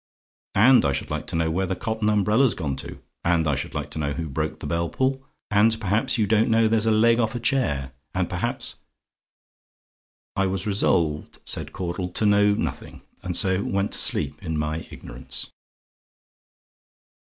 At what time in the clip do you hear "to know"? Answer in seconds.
1.27-1.51, 3.91-4.13, 12.13-12.55